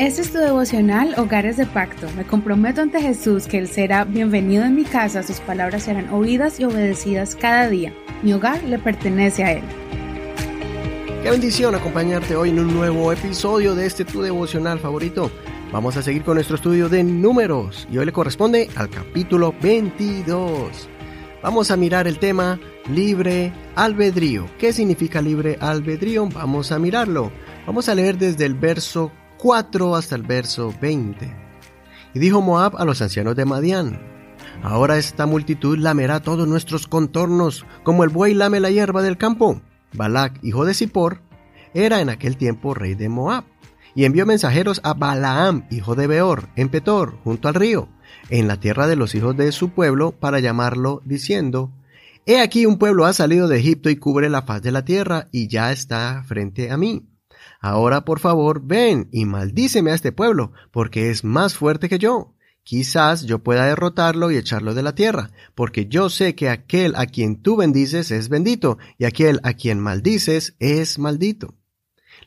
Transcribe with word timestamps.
Este 0.00 0.22
es 0.22 0.32
tu 0.32 0.38
devocional 0.38 1.14
Hogares 1.18 1.58
de 1.58 1.66
Pacto. 1.66 2.08
Me 2.16 2.24
comprometo 2.24 2.80
ante 2.80 3.02
Jesús 3.02 3.46
que 3.46 3.58
Él 3.58 3.68
será 3.68 4.04
bienvenido 4.04 4.64
en 4.64 4.74
mi 4.74 4.84
casa, 4.84 5.22
sus 5.22 5.40
palabras 5.40 5.82
serán 5.82 6.08
oídas 6.08 6.58
y 6.58 6.64
obedecidas 6.64 7.36
cada 7.36 7.68
día. 7.68 7.92
Mi 8.22 8.32
hogar 8.32 8.64
le 8.64 8.78
pertenece 8.78 9.44
a 9.44 9.52
Él. 9.52 9.62
Qué 11.22 11.28
bendición 11.28 11.74
acompañarte 11.74 12.34
hoy 12.34 12.48
en 12.48 12.60
un 12.60 12.72
nuevo 12.72 13.12
episodio 13.12 13.74
de 13.74 13.84
este 13.84 14.06
tu 14.06 14.22
devocional 14.22 14.78
favorito. 14.78 15.30
Vamos 15.70 15.98
a 15.98 16.02
seguir 16.02 16.24
con 16.24 16.36
nuestro 16.36 16.56
estudio 16.56 16.88
de 16.88 17.04
números 17.04 17.86
y 17.92 17.98
hoy 17.98 18.06
le 18.06 18.12
corresponde 18.12 18.70
al 18.76 18.88
capítulo 18.88 19.54
22. 19.60 20.88
Vamos 21.42 21.70
a 21.70 21.76
mirar 21.76 22.06
el 22.06 22.18
tema 22.18 22.58
libre 22.88 23.52
albedrío. 23.76 24.46
¿Qué 24.58 24.72
significa 24.72 25.20
libre 25.20 25.58
albedrío? 25.60 26.26
Vamos 26.26 26.72
a 26.72 26.78
mirarlo. 26.78 27.30
Vamos 27.66 27.90
a 27.90 27.94
leer 27.94 28.16
desde 28.16 28.46
el 28.46 28.54
verso 28.54 29.12
4 29.40 29.96
hasta 29.96 30.16
el 30.16 30.22
verso 30.22 30.74
20. 30.82 31.34
Y 32.12 32.18
dijo 32.18 32.42
Moab 32.42 32.76
a 32.76 32.84
los 32.84 33.00
ancianos 33.00 33.36
de 33.36 33.46
Madián, 33.46 33.98
Ahora 34.62 34.98
esta 34.98 35.24
multitud 35.24 35.78
lamerá 35.78 36.20
todos 36.20 36.46
nuestros 36.46 36.86
contornos, 36.86 37.64
como 37.82 38.04
el 38.04 38.10
buey 38.10 38.34
lame 38.34 38.60
la 38.60 38.70
hierba 38.70 39.02
del 39.02 39.16
campo. 39.16 39.62
Balac, 39.94 40.38
hijo 40.42 40.66
de 40.66 40.74
Zippor, 40.74 41.22
era 41.72 42.02
en 42.02 42.10
aquel 42.10 42.36
tiempo 42.36 42.74
rey 42.74 42.94
de 42.94 43.08
Moab, 43.08 43.44
y 43.94 44.04
envió 44.04 44.26
mensajeros 44.26 44.80
a 44.84 44.92
Balaam, 44.92 45.66
hijo 45.70 45.94
de 45.94 46.06
Beor, 46.06 46.50
en 46.56 46.68
Petor, 46.68 47.16
junto 47.24 47.48
al 47.48 47.54
río, 47.54 47.88
en 48.28 48.46
la 48.46 48.60
tierra 48.60 48.86
de 48.86 48.96
los 48.96 49.14
hijos 49.14 49.36
de 49.36 49.50
su 49.52 49.70
pueblo, 49.70 50.12
para 50.12 50.40
llamarlo, 50.40 51.00
diciendo, 51.06 51.72
He 52.26 52.40
aquí 52.40 52.66
un 52.66 52.76
pueblo 52.76 53.06
ha 53.06 53.14
salido 53.14 53.48
de 53.48 53.58
Egipto 53.58 53.88
y 53.88 53.96
cubre 53.96 54.28
la 54.28 54.42
faz 54.42 54.60
de 54.60 54.72
la 54.72 54.84
tierra, 54.84 55.28
y 55.32 55.48
ya 55.48 55.72
está 55.72 56.22
frente 56.26 56.70
a 56.70 56.76
mí. 56.76 57.06
Ahora 57.60 58.04
por 58.06 58.20
favor 58.20 58.62
ven 58.64 59.08
y 59.12 59.26
maldíceme 59.26 59.90
a 59.90 59.94
este 59.94 60.12
pueblo, 60.12 60.52
porque 60.70 61.10
es 61.10 61.24
más 61.24 61.54
fuerte 61.54 61.88
que 61.88 61.98
yo. 61.98 62.34
Quizás 62.62 63.22
yo 63.22 63.40
pueda 63.40 63.66
derrotarlo 63.66 64.30
y 64.30 64.36
echarlo 64.36 64.74
de 64.74 64.82
la 64.82 64.94
tierra, 64.94 65.30
porque 65.54 65.86
yo 65.86 66.08
sé 66.08 66.34
que 66.34 66.48
aquel 66.48 66.94
a 66.96 67.06
quien 67.06 67.42
tú 67.42 67.56
bendices 67.56 68.10
es 68.10 68.28
bendito, 68.28 68.78
y 68.96 69.04
aquel 69.04 69.40
a 69.42 69.54
quien 69.54 69.78
maldices 69.78 70.54
es 70.58 70.98
maldito. 70.98 71.54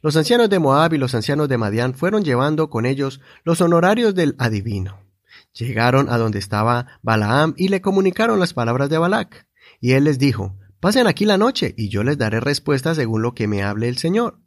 Los 0.02 0.17
ancianos 0.17 0.49
de 0.49 0.59
Moab 0.59 0.94
y 0.94 0.97
los 0.97 1.16
ancianos 1.16 1.50
de 1.50 1.57
Madián 1.57 1.94
fueron 1.94 2.23
llevando 2.23 2.69
con 2.69 2.85
ellos 2.85 3.22
los 3.44 3.61
honorarios 3.61 4.13
del 4.16 4.35
adivino. 4.38 5.00
Llegaron 5.53 6.09
a 6.09 6.17
donde 6.17 6.39
estaba 6.39 7.00
Balaam 7.02 7.53
y 7.57 7.69
le 7.69 7.81
comunicaron 7.81 8.39
las 8.39 8.53
palabras 8.53 8.89
de 8.89 8.97
Balac. 8.97 9.47
Y 9.79 9.94
él 9.94 10.03
les 10.03 10.19
dijo, 10.19 10.57
Pasen 10.79 11.07
aquí 11.07 11.25
la 11.25 11.38
noche, 11.38 11.73
y 11.77 11.88
yo 11.88 12.03
les 12.03 12.17
daré 12.17 12.41
respuesta 12.41 12.94
según 12.94 13.22
lo 13.22 13.33
que 13.33 13.47
me 13.47 13.63
hable 13.63 13.88
el 13.88 13.97
Señor. 13.97 14.42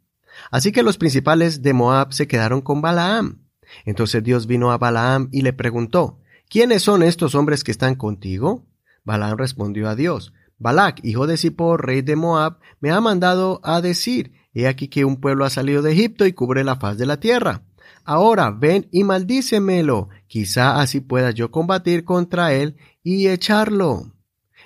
Así 0.51 0.71
que 0.71 0.83
los 0.83 0.97
principales 0.97 1.61
de 1.61 1.73
Moab 1.73 2.13
se 2.13 2.27
quedaron 2.27 2.61
con 2.61 2.81
Balaam. 2.81 3.43
Entonces 3.85 4.23
Dios 4.23 4.47
vino 4.47 4.71
a 4.71 4.77
Balaam 4.77 5.29
y 5.31 5.41
le 5.41 5.53
preguntó, 5.53 6.19
¿quiénes 6.49 6.83
son 6.83 7.03
estos 7.03 7.35
hombres 7.35 7.63
que 7.63 7.71
están 7.71 7.95
contigo? 7.95 8.65
Balaam 9.03 9.37
respondió 9.37 9.89
a 9.89 9.95
Dios, 9.95 10.33
Balac, 10.59 10.99
hijo 11.03 11.27
de 11.27 11.37
Zippor, 11.37 11.85
rey 11.85 12.01
de 12.01 12.15
Moab, 12.15 12.57
me 12.79 12.89
ha 12.89 12.99
mandado 12.99 13.61
a 13.63 13.79
decir, 13.81 14.33
he 14.53 14.67
aquí 14.67 14.87
que 14.87 15.05
un 15.05 15.17
pueblo 15.21 15.45
ha 15.45 15.49
salido 15.51 15.81
de 15.81 15.91
Egipto 15.91 16.25
y 16.25 16.33
cubre 16.33 16.63
la 16.63 16.77
faz 16.77 16.97
de 16.97 17.05
la 17.05 17.19
tierra. 17.19 17.63
Ahora 18.03 18.49
ven 18.51 18.87
y 18.91 19.03
maldícemelo, 19.03 20.09
quizá 20.27 20.81
así 20.81 20.99
pueda 20.99 21.31
yo 21.31 21.51
combatir 21.51 22.05
contra 22.05 22.53
él 22.53 22.75
y 23.03 23.27
echarlo. 23.27 24.13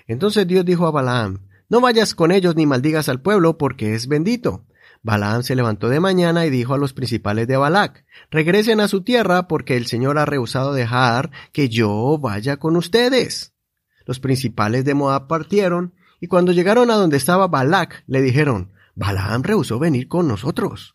Entonces 0.08 0.48
Dios 0.48 0.64
dijo 0.64 0.88
a 0.88 0.92
Balaam, 0.92 1.48
no 1.68 1.82
vayas 1.82 2.16
con 2.16 2.32
ellos 2.32 2.56
ni 2.56 2.66
maldigas 2.66 3.10
al 3.10 3.22
pueblo 3.22 3.58
porque 3.58 3.94
es 3.94 4.08
bendito. 4.08 4.66
Balaam 5.04 5.42
se 5.42 5.56
levantó 5.56 5.90
de 5.90 6.00
mañana 6.00 6.46
y 6.46 6.50
dijo 6.52 6.74
a 6.74 6.78
los 6.78 6.94
principales 6.94 7.48
de 7.48 7.58
Balac, 7.58 8.06
regresen 8.30 8.80
a 8.80 8.88
su 8.88 9.02
tierra 9.02 9.48
porque 9.48 9.76
el 9.76 9.88
Señor 9.88 10.20
ha 10.20 10.26
rehusado 10.26 10.74
dejar 10.74 11.32
que 11.52 11.70
yo 11.70 12.20
vaya 12.20 12.58
con 12.58 12.76
ustedes. 12.76 13.54
Los 14.06 14.20
principales 14.20 14.86
de 14.86 14.94
Moab 14.94 15.28
partieron 15.28 15.94
y 16.20 16.28
cuando 16.28 16.52
llegaron 16.52 16.92
a 16.92 16.96
donde 16.96 17.18
estaba 17.18 17.48
Balac 17.48 18.04
le 18.06 18.22
dijeron, 18.22 18.74
Balaam 18.94 19.42
rehusó 19.42 19.80
venir 19.80 20.08
con 20.08 20.28
nosotros. 20.28 20.94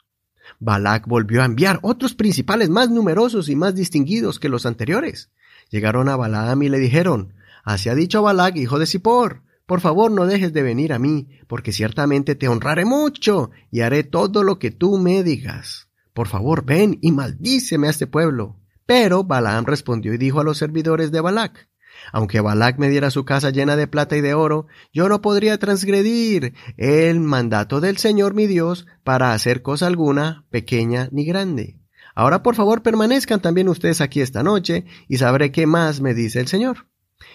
Balac 0.60 1.06
volvió 1.08 1.42
a 1.42 1.46
enviar 1.46 1.80
otros 1.82 2.14
principales 2.14 2.70
más 2.70 2.90
numerosos 2.90 3.48
y 3.48 3.56
más 3.56 3.74
distinguidos 3.74 4.38
que 4.38 4.48
los 4.48 4.66
anteriores. 4.66 5.30
Llegaron 5.70 6.08
a 6.08 6.16
Balaam 6.16 6.62
y 6.62 6.68
le 6.68 6.78
dijeron, 6.78 7.34
Así 7.64 7.88
ha 7.88 7.96
dicho 7.96 8.22
Balac, 8.22 8.54
hijo 8.54 8.78
de 8.78 8.86
Zippor, 8.86 9.42
por 9.66 9.80
favor 9.80 10.10
no 10.10 10.26
dejes 10.26 10.52
de 10.52 10.62
venir 10.62 10.92
a 10.92 10.98
mí, 10.98 11.28
porque 11.48 11.72
ciertamente 11.72 12.34
te 12.36 12.48
honraré 12.48 12.84
mucho 12.84 13.50
y 13.70 13.80
haré 13.80 14.04
todo 14.04 14.42
lo 14.42 14.58
que 14.58 14.70
tú 14.70 14.98
me 14.98 15.22
digas. 15.22 15.88
Por 16.14 16.28
favor 16.28 16.64
ven 16.64 16.98
y 17.02 17.12
maldíceme 17.12 17.88
a 17.88 17.90
este 17.90 18.06
pueblo. 18.06 18.56
Pero 18.86 19.24
Balaam 19.24 19.64
respondió 19.64 20.14
y 20.14 20.18
dijo 20.18 20.40
a 20.40 20.44
los 20.44 20.58
servidores 20.58 21.10
de 21.10 21.20
Balac, 21.20 21.68
aunque 22.12 22.40
Balac 22.40 22.78
me 22.78 22.88
diera 22.88 23.10
su 23.10 23.24
casa 23.24 23.50
llena 23.50 23.76
de 23.76 23.86
plata 23.86 24.16
y 24.16 24.20
de 24.20 24.34
oro, 24.34 24.66
yo 24.92 25.08
no 25.08 25.20
podría 25.20 25.58
transgredir 25.58 26.54
el 26.76 27.20
mandato 27.20 27.80
del 27.80 27.96
Señor 27.96 28.34
mi 28.34 28.46
Dios 28.46 28.86
para 29.02 29.32
hacer 29.32 29.62
cosa 29.62 29.86
alguna, 29.86 30.44
pequeña 30.50 31.08
ni 31.10 31.24
grande. 31.24 31.78
Ahora 32.14 32.42
por 32.42 32.54
favor 32.54 32.82
permanezcan 32.82 33.40
también 33.40 33.68
ustedes 33.68 34.00
aquí 34.00 34.20
esta 34.20 34.42
noche 34.42 34.86
y 35.08 35.18
sabré 35.18 35.52
qué 35.52 35.66
más 35.66 36.00
me 36.00 36.14
dice 36.14 36.40
el 36.40 36.46
Señor. 36.46 36.86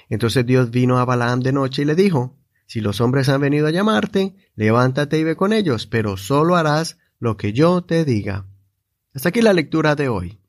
Entonces 0.10 0.46
Dios 0.46 0.72
vino 0.72 1.00
a 1.00 1.06
Balaam 1.06 1.42
de 1.42 1.54
noche 1.54 1.82
y 1.82 1.86
le 1.86 1.96
dijo, 1.96 2.38
Si 2.66 2.82
los 2.82 3.02
hombres 3.02 3.30
han 3.30 3.42
venido 3.42 3.68
a 3.68 3.72
llamarte, 3.72 4.36
levántate 4.56 5.18
y 5.20 5.24
ve 5.24 5.36
con 5.36 5.54
ellos, 5.54 5.88
pero 5.88 6.18
solo 6.18 6.56
harás 6.56 6.98
lo 7.20 7.38
que 7.38 7.54
yo 7.54 7.84
te 7.84 8.06
diga. 8.06 8.46
Hasta 9.14 9.30
aquí 9.30 9.42
la 9.42 9.54
lectura 9.54 9.96
de 9.96 10.10
hoy. 10.10 10.40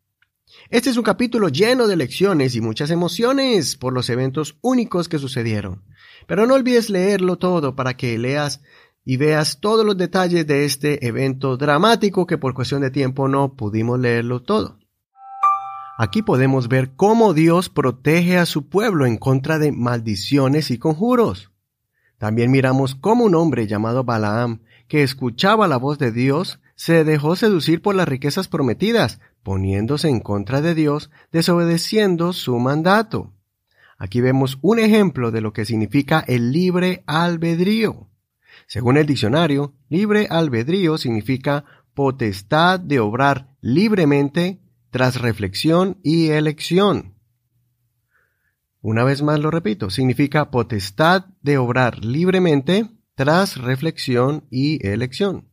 Este 0.71 0.91
es 0.91 0.97
un 0.97 1.03
capítulo 1.03 1.49
lleno 1.49 1.87
de 1.87 1.97
lecciones 1.97 2.55
y 2.55 2.61
muchas 2.61 2.91
emociones 2.91 3.77
por 3.77 3.93
los 3.93 4.09
eventos 4.11 4.59
únicos 4.61 5.09
que 5.09 5.19
sucedieron. 5.19 5.85
Pero 6.27 6.47
no 6.47 6.55
olvides 6.55 6.91
leerlo 6.91 7.37
todo 7.37 7.75
para 7.75 7.97
que 7.97 8.19
leas 8.19 8.61
y 9.05 9.17
veas 9.17 9.61
todos 9.61 9.85
los 9.85 9.97
detalles 9.97 10.47
de 10.47 10.65
este 10.65 11.07
evento 11.07 11.57
dramático 11.57 12.27
que 12.27 12.39
por 12.39 12.55
cuestión 12.55 12.83
de 12.83 12.91
tiempo 12.91 13.29
no 13.29 13.55
pudimos 13.57 13.99
leerlo 13.99 14.43
todo. 14.43 14.79
Aquí 15.99 16.23
podemos 16.23 16.69
ver 16.69 16.93
cómo 16.97 17.35
Dios 17.35 17.69
protege 17.69 18.39
a 18.39 18.47
su 18.47 18.69
pueblo 18.69 19.07
en 19.07 19.19
contra 19.19 19.59
de 19.59 19.73
maldiciones 19.73 20.71
y 20.71 20.79
conjuros. 20.79 21.51
También 22.19 22.51
miramos 22.51 22.95
cómo 22.95 23.25
un 23.25 23.35
hombre 23.35 23.67
llamado 23.67 24.05
Balaam, 24.05 24.61
que 24.89 25.03
escuchaba 25.03 25.69
la 25.69 25.77
voz 25.77 25.99
de 25.99 26.13
Dios, 26.13 26.61
se 26.77 27.05
dejó 27.05 27.37
seducir 27.37 27.83
por 27.83 27.95
las 27.95 28.09
riquezas 28.09 28.49
prometidas, 28.49 29.21
poniéndose 29.43 30.09
en 30.09 30.21
contra 30.21 30.61
de 30.61 30.75
Dios, 30.75 31.11
desobedeciendo 31.31 32.33
su 32.33 32.59
mandato. 32.59 33.33
Aquí 33.99 34.21
vemos 34.21 34.59
un 34.63 34.79
ejemplo 34.79 35.31
de 35.31 35.41
lo 35.41 35.53
que 35.53 35.65
significa 35.65 36.25
el 36.27 36.53
libre 36.53 37.05
albedrío. 37.07 38.09
Según 38.67 38.97
el 38.97 39.07
diccionario, 39.07 39.75
libre 39.89 40.27
albedrío 40.31 40.97
significa 40.97 41.65
potestad 41.95 42.81
de 42.81 43.01
obrar 43.01 43.55
libremente 43.61 44.62
tras 44.93 45.23
reflexión 45.23 45.99
y 46.03 46.29
elección. 46.29 47.15
Una 48.83 49.05
vez 49.05 49.23
más 49.23 49.41
lo 49.41 49.51
repito, 49.51 49.89
significa 49.89 50.51
potestad 50.51 51.25
de 51.41 51.57
obrar 51.57 52.05
libremente 52.05 52.91
tras 53.15 53.57
reflexión 53.57 54.45
y 54.51 54.87
elección. 54.87 55.49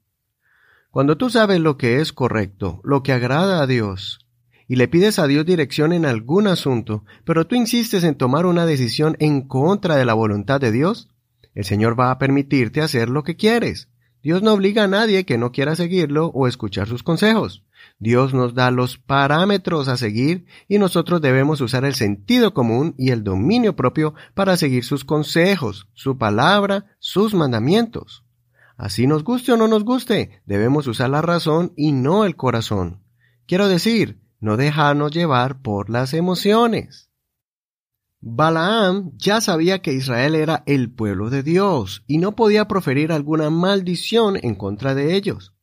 Cuando 0.91 1.17
tú 1.17 1.29
sabes 1.29 1.61
lo 1.61 1.77
que 1.77 2.01
es 2.01 2.11
correcto, 2.11 2.81
lo 2.83 3.01
que 3.01 3.13
agrada 3.13 3.61
a 3.61 3.67
Dios, 3.67 4.27
y 4.67 4.75
le 4.75 4.89
pides 4.89 5.19
a 5.19 5.27
Dios 5.27 5.45
dirección 5.45 5.93
en 5.93 6.05
algún 6.05 6.45
asunto, 6.45 7.05
pero 7.23 7.47
tú 7.47 7.55
insistes 7.55 8.03
en 8.03 8.15
tomar 8.15 8.45
una 8.45 8.65
decisión 8.65 9.15
en 9.19 9.47
contra 9.47 9.95
de 9.95 10.03
la 10.03 10.15
voluntad 10.15 10.59
de 10.59 10.73
Dios, 10.73 11.07
el 11.55 11.63
Señor 11.63 11.97
va 11.97 12.11
a 12.11 12.19
permitirte 12.19 12.81
hacer 12.81 13.09
lo 13.09 13.23
que 13.23 13.37
quieres. 13.37 13.87
Dios 14.21 14.41
no 14.41 14.53
obliga 14.53 14.83
a 14.83 14.87
nadie 14.87 15.25
que 15.25 15.37
no 15.37 15.51
quiera 15.51 15.75
seguirlo 15.75 16.27
o 16.27 16.47
escuchar 16.47 16.87
sus 16.87 17.03
consejos. 17.03 17.63
Dios 17.99 18.33
nos 18.33 18.53
da 18.53 18.71
los 18.71 18.97
parámetros 18.97 19.87
a 19.87 19.97
seguir 19.97 20.45
y 20.67 20.77
nosotros 20.77 21.21
debemos 21.21 21.61
usar 21.61 21.85
el 21.85 21.95
sentido 21.95 22.53
común 22.53 22.95
y 22.97 23.11
el 23.11 23.23
dominio 23.23 23.75
propio 23.75 24.13
para 24.33 24.57
seguir 24.57 24.83
sus 24.83 25.05
consejos, 25.05 25.87
su 25.93 26.17
palabra, 26.17 26.85
sus 26.99 27.33
mandamientos. 27.33 28.25
Así 28.77 29.07
nos 29.07 29.23
guste 29.23 29.53
o 29.53 29.57
no 29.57 29.67
nos 29.67 29.83
guste, 29.83 30.41
debemos 30.45 30.87
usar 30.87 31.09
la 31.09 31.21
razón 31.21 31.73
y 31.75 31.91
no 31.91 32.25
el 32.25 32.35
corazón. 32.35 33.03
Quiero 33.45 33.67
decir, 33.67 34.21
no 34.39 34.57
dejarnos 34.57 35.11
llevar 35.11 35.61
por 35.61 35.89
las 35.89 36.13
emociones. 36.13 37.08
Balaam 38.21 39.11
ya 39.15 39.39
sabía 39.39 39.81
que 39.81 39.93
Israel 39.93 40.35
era 40.35 40.63
el 40.65 40.91
pueblo 40.91 41.29
de 41.29 41.41
Dios 41.41 42.03
y 42.05 42.17
no 42.17 42.35
podía 42.35 42.67
proferir 42.67 43.13
alguna 43.13 43.49
maldición 43.49 44.37
en 44.41 44.55
contra 44.55 44.93
de 44.93 45.15
ellos. 45.15 45.53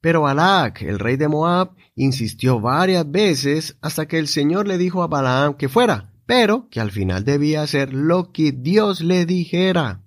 Pero 0.00 0.22
Balak, 0.22 0.82
el 0.82 1.00
rey 1.00 1.16
de 1.16 1.26
Moab, 1.26 1.74
insistió 1.96 2.60
varias 2.60 3.10
veces 3.10 3.76
hasta 3.80 4.06
que 4.06 4.20
el 4.20 4.28
Señor 4.28 4.68
le 4.68 4.78
dijo 4.78 5.02
a 5.02 5.08
Balaam 5.08 5.54
que 5.54 5.68
fuera, 5.68 6.12
pero 6.24 6.68
que 6.70 6.80
al 6.80 6.92
final 6.92 7.24
debía 7.24 7.62
hacer 7.62 7.92
lo 7.92 8.30
que 8.30 8.52
Dios 8.52 9.00
le 9.00 9.26
dijera. 9.26 10.04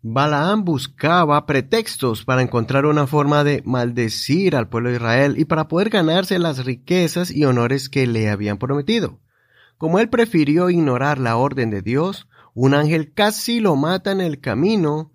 Balaam 0.00 0.64
buscaba 0.64 1.44
pretextos 1.44 2.24
para 2.24 2.42
encontrar 2.42 2.86
una 2.86 3.08
forma 3.08 3.42
de 3.42 3.62
maldecir 3.64 4.54
al 4.54 4.68
pueblo 4.68 4.90
de 4.90 4.96
Israel 4.96 5.34
y 5.38 5.46
para 5.46 5.66
poder 5.66 5.88
ganarse 5.88 6.38
las 6.38 6.64
riquezas 6.64 7.32
y 7.32 7.46
honores 7.46 7.88
que 7.88 8.06
le 8.06 8.28
habían 8.28 8.58
prometido. 8.58 9.18
Como 9.78 9.98
él 9.98 10.08
prefirió 10.08 10.70
ignorar 10.70 11.18
la 11.18 11.36
orden 11.36 11.70
de 11.70 11.82
Dios, 11.82 12.28
un 12.54 12.74
ángel 12.74 13.12
casi 13.12 13.60
lo 13.60 13.76
mata 13.76 14.12
en 14.12 14.20
el 14.20 14.40
camino 14.40 15.12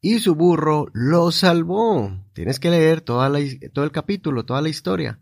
y 0.00 0.18
su 0.18 0.34
burro 0.34 0.88
lo 0.92 1.30
salvó. 1.30 2.10
Tienes 2.32 2.58
que 2.58 2.70
leer 2.70 3.00
todo 3.00 3.34
el 3.36 3.92
capítulo, 3.92 4.44
toda 4.44 4.62
la 4.62 4.68
historia. 4.68 5.20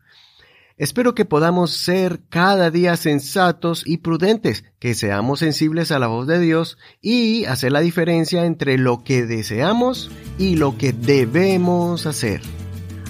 Espero 0.79 1.13
que 1.13 1.25
podamos 1.25 1.73
ser 1.73 2.21
cada 2.29 2.71
día 2.71 2.97
sensatos 2.97 3.83
y 3.85 3.97
prudentes, 3.97 4.65
que 4.79 4.95
seamos 4.95 5.41
sensibles 5.41 5.91
a 5.91 5.99
la 5.99 6.07
voz 6.07 6.29
de 6.29 6.39
Dios 6.39 6.79
y 7.03 7.47
hacer 7.47 7.73
la 7.73 7.81
diferencia 7.81 8.47
entre 8.47 8.79
lo 8.79 9.03
que 9.03 9.27
deseamos 9.27 10.09
y 10.39 10.55
lo 10.55 10.79
que 10.79 10.93
debemos 10.93 12.07
hacer. 12.07 12.43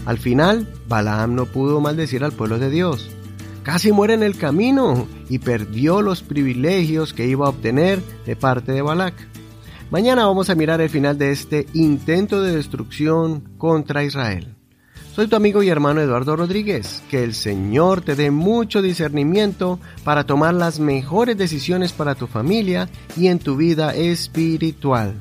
Al 0.07 0.17
final, 0.17 0.67
Balaam 0.89 1.35
no 1.35 1.45
pudo 1.45 1.83
maldecir 1.83 2.25
al 2.25 2.33
pueblo 2.33 2.59
de 2.59 2.71
Dios. 2.71 3.11
Casi 3.69 3.93
muere 3.93 4.15
en 4.15 4.23
el 4.23 4.39
camino 4.39 5.07
y 5.29 5.41
perdió 5.41 6.01
los 6.01 6.23
privilegios 6.23 7.13
que 7.13 7.27
iba 7.27 7.45
a 7.45 7.51
obtener 7.51 8.01
de 8.25 8.35
parte 8.35 8.73
de 8.73 8.81
Balac. 8.81 9.13
Mañana 9.91 10.25
vamos 10.25 10.49
a 10.49 10.55
mirar 10.55 10.81
el 10.81 10.89
final 10.89 11.19
de 11.19 11.33
este 11.33 11.67
intento 11.75 12.41
de 12.41 12.57
destrucción 12.57 13.41
contra 13.59 14.05
Israel. 14.05 14.57
Soy 15.15 15.27
tu 15.27 15.37
amigo 15.37 15.63
y 15.63 15.69
hermano 15.69 16.01
Eduardo 16.01 16.35
Rodríguez. 16.35 17.03
Que 17.11 17.23
el 17.23 17.35
Señor 17.35 18.01
te 18.01 18.15
dé 18.15 18.31
mucho 18.31 18.81
discernimiento 18.81 19.79
para 20.03 20.25
tomar 20.25 20.55
las 20.55 20.81
mejores 20.81 21.37
decisiones 21.37 21.93
para 21.93 22.15
tu 22.15 22.27
familia 22.27 22.89
y 23.19 23.27
en 23.27 23.39
tu 23.39 23.59
vida 23.59 23.95
espiritual. 23.95 25.13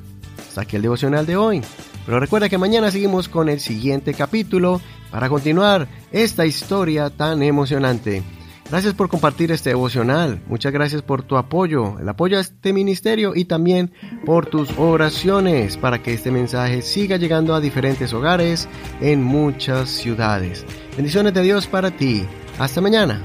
Hasta 0.47 0.61
aquí 0.61 0.77
el 0.77 0.83
devocional 0.83 1.25
de 1.25 1.35
hoy. 1.35 1.61
Pero 2.05 2.21
recuerda 2.21 2.47
que 2.47 2.57
mañana 2.57 2.91
seguimos 2.91 3.27
con 3.27 3.49
el 3.49 3.59
siguiente 3.59 4.13
capítulo 4.13 4.79
para 5.11 5.27
continuar 5.27 5.89
esta 6.13 6.45
historia 6.45 7.09
tan 7.09 7.43
emocionante. 7.43 8.23
Gracias 8.69 8.93
por 8.93 9.07
compartir 9.07 9.51
este 9.51 9.69
devocional. 9.69 10.41
Muchas 10.47 10.73
gracias 10.73 11.01
por 11.01 11.23
tu 11.23 11.37
apoyo, 11.37 11.97
el 11.99 12.09
apoyo 12.09 12.37
a 12.37 12.41
este 12.41 12.73
ministerio 12.73 13.33
y 13.33 13.45
también 13.45 13.93
por 14.25 14.45
tus 14.45 14.77
oraciones 14.77 15.77
para 15.77 16.03
que 16.03 16.13
este 16.13 16.31
mensaje 16.31 16.81
siga 16.81 17.15
llegando 17.15 17.55
a 17.55 17.61
diferentes 17.61 18.13
hogares 18.13 18.67
en 18.99 19.23
muchas 19.23 19.89
ciudades. 19.89 20.65
Bendiciones 20.97 21.33
de 21.33 21.43
Dios 21.43 21.67
para 21.67 21.91
ti. 21.91 22.25
Hasta 22.59 22.81
mañana. 22.81 23.21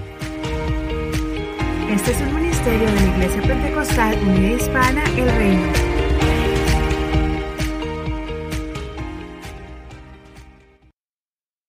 Este 1.90 2.12
es 2.12 2.20
un 2.20 2.34
ministerio 2.34 2.86
de 2.86 2.94
la 2.94 3.16
Iglesia 3.16 3.42
Pentecostal 3.42 4.18
Unida 4.22 4.56
Hispana 4.56 5.04
El 5.16 5.36
Reino. 5.36 5.91